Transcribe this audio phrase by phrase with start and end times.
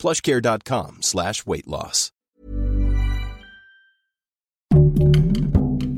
[0.00, 2.12] plushcare.com slash weight loss.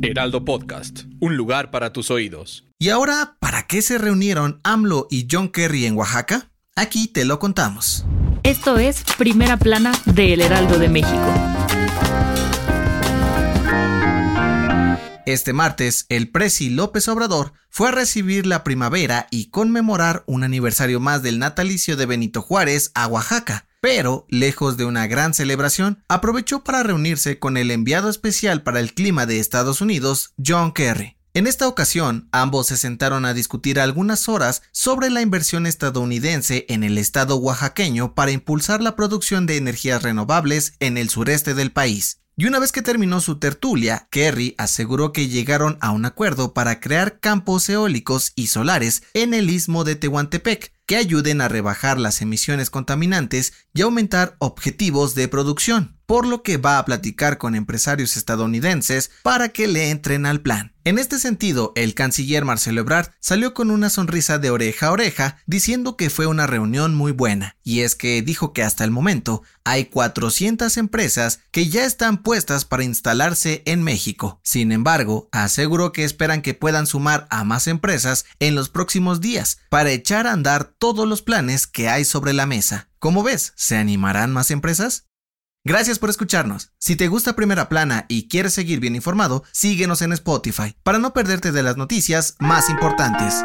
[0.02, 2.66] Heraldo Podcast, un lugar para tus oídos.
[2.79, 6.51] ¿Y ahora para qué se reunieron AMLO y John Kerry en Oaxaca?
[6.74, 8.05] Aquí te lo contamos.
[8.43, 11.32] Esto es Primera Plana de El Heraldo de México.
[15.24, 20.98] Este martes, el presi López Obrador fue a recibir la primavera y conmemorar un aniversario
[20.98, 23.66] más del natalicio de Benito Juárez a Oaxaca.
[23.83, 28.95] Pero, lejos de una gran celebración, aprovechó para reunirse con el enviado especial para el
[28.95, 31.16] clima de Estados Unidos, John Kerry.
[31.35, 36.85] En esta ocasión, ambos se sentaron a discutir algunas horas sobre la inversión estadounidense en
[36.85, 42.21] el estado oaxaqueño para impulsar la producción de energías renovables en el sureste del país.
[42.37, 46.79] Y una vez que terminó su tertulia, Kerry aseguró que llegaron a un acuerdo para
[46.79, 52.21] crear campos eólicos y solares en el istmo de Tehuantepec, que ayuden a rebajar las
[52.23, 58.16] emisiones contaminantes y aumentar objetivos de producción, por lo que va a platicar con empresarios
[58.16, 60.73] estadounidenses para que le entren al plan.
[60.85, 65.37] En este sentido, el canciller Marcelo Ebrard salió con una sonrisa de oreja a oreja
[65.47, 69.43] diciendo que fue una reunión muy buena, y es que dijo que hasta el momento
[69.62, 74.41] hay 400 empresas que ya están puestas para instalarse en México.
[74.43, 79.59] Sin embargo, aseguró que esperan que puedan sumar a más empresas en los próximos días
[79.69, 82.88] para echar a andar todos los planes que hay sobre la mesa.
[82.99, 83.53] ¿Cómo ves?
[83.55, 85.06] ¿Se animarán más empresas?
[85.65, 86.72] Gracias por escucharnos.
[86.81, 91.12] Si te gusta Primera Plana y quieres seguir bien informado, síguenos en Spotify para no
[91.12, 93.44] perderte de las noticias más importantes.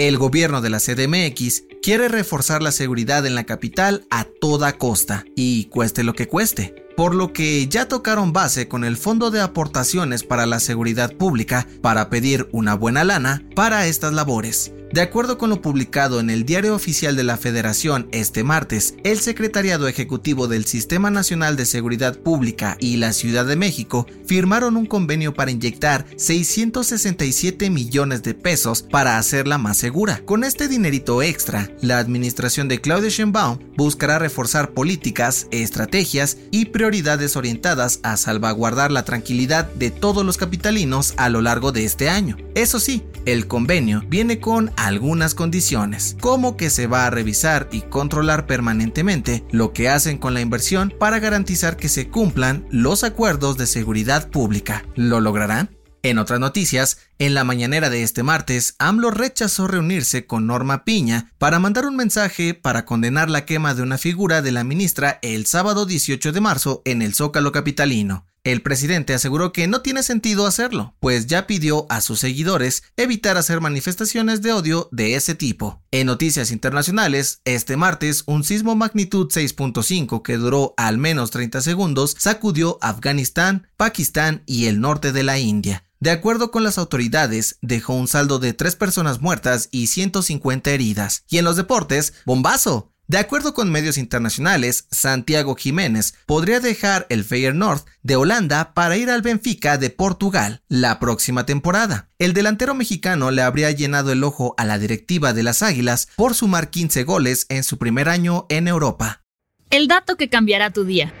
[0.00, 5.24] El gobierno de la CDMX quiere reforzar la seguridad en la capital a toda costa
[5.36, 9.40] y cueste lo que cueste por lo que ya tocaron base con el Fondo de
[9.40, 14.72] Aportaciones para la Seguridad Pública para pedir una buena lana para estas labores.
[14.94, 19.18] De acuerdo con lo publicado en el Diario Oficial de la Federación este martes, el
[19.18, 24.86] Secretariado Ejecutivo del Sistema Nacional de Seguridad Pública y la Ciudad de México firmaron un
[24.86, 30.20] convenio para inyectar 667 millones de pesos para hacerla más segura.
[30.24, 37.34] Con este dinerito extra, la administración de Claudia Sheinbaum buscará reforzar políticas, estrategias y prioridades
[37.34, 42.36] orientadas a salvaguardar la tranquilidad de todos los capitalinos a lo largo de este año.
[42.54, 47.80] Eso sí, el convenio viene con algunas condiciones, como que se va a revisar y
[47.82, 53.56] controlar permanentemente lo que hacen con la inversión para garantizar que se cumplan los acuerdos
[53.56, 54.84] de seguridad pública.
[54.94, 55.70] ¿Lo lograrán?
[56.02, 61.32] En otras noticias, en la mañanera de este martes, AMLO rechazó reunirse con Norma Piña
[61.38, 65.46] para mandar un mensaje para condenar la quema de una figura de la ministra el
[65.46, 68.26] sábado 18 de marzo en el Zócalo Capitalino.
[68.44, 73.38] El presidente aseguró que no tiene sentido hacerlo, pues ya pidió a sus seguidores evitar
[73.38, 75.82] hacer manifestaciones de odio de ese tipo.
[75.90, 82.16] En noticias internacionales, este martes, un sismo magnitud 6.5 que duró al menos 30 segundos
[82.18, 85.84] sacudió Afganistán, Pakistán y el norte de la India.
[86.00, 91.24] De acuerdo con las autoridades, dejó un saldo de 3 personas muertas y 150 heridas.
[91.30, 92.93] Y en los deportes, bombazo.
[93.06, 99.10] De acuerdo con medios internacionales, Santiago Jiménez podría dejar el Feyenoord de Holanda para ir
[99.10, 102.08] al Benfica de Portugal la próxima temporada.
[102.18, 106.34] El delantero mexicano le habría llenado el ojo a la directiva de las Águilas por
[106.34, 109.22] sumar 15 goles en su primer año en Europa.
[109.68, 111.12] El dato que cambiará tu día.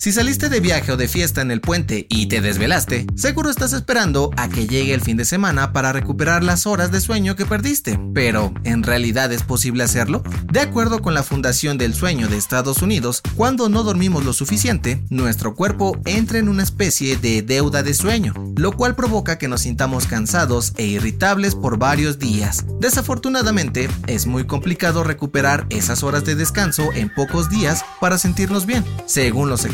[0.00, 3.74] Si saliste de viaje o de fiesta en el puente y te desvelaste, seguro estás
[3.74, 7.44] esperando a que llegue el fin de semana para recuperar las horas de sueño que
[7.44, 8.00] perdiste.
[8.14, 10.22] Pero, ¿en realidad es posible hacerlo?
[10.50, 15.04] De acuerdo con la Fundación del Sueño de Estados Unidos, cuando no dormimos lo suficiente,
[15.10, 19.60] nuestro cuerpo entra en una especie de deuda de sueño, lo cual provoca que nos
[19.60, 22.64] sintamos cansados e irritables por varios días.
[22.80, 28.82] Desafortunadamente, es muy complicado recuperar esas horas de descanso en pocos días para sentirnos bien.
[29.04, 29.66] Según los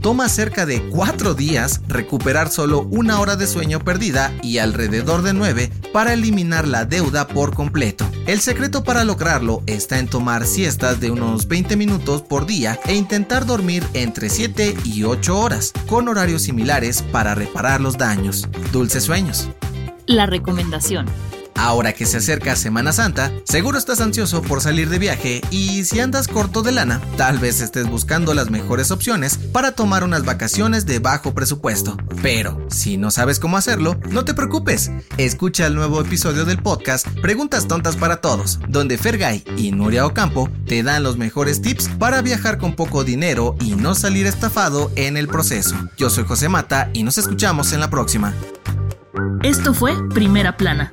[0.00, 5.34] toma cerca de 4 días recuperar solo una hora de sueño perdida y alrededor de
[5.34, 8.08] 9 para eliminar la deuda por completo.
[8.26, 12.94] El secreto para lograrlo está en tomar siestas de unos 20 minutos por día e
[12.94, 18.48] intentar dormir entre 7 y 8 horas, con horarios similares para reparar los daños.
[18.72, 19.48] Dulces sueños.
[20.06, 21.06] La recomendación.
[21.60, 26.00] Ahora que se acerca Semana Santa, seguro estás ansioso por salir de viaje y si
[26.00, 30.86] andas corto de lana, tal vez estés buscando las mejores opciones para tomar unas vacaciones
[30.86, 31.98] de bajo presupuesto.
[32.22, 34.90] Pero, si no sabes cómo hacerlo, no te preocupes.
[35.18, 40.48] Escucha el nuevo episodio del podcast Preguntas Tontas para Todos, donde Fergay y Nuria Ocampo
[40.66, 45.18] te dan los mejores tips para viajar con poco dinero y no salir estafado en
[45.18, 45.76] el proceso.
[45.98, 48.34] Yo soy José Mata y nos escuchamos en la próxima.
[49.42, 50.92] Esto fue Primera Plana,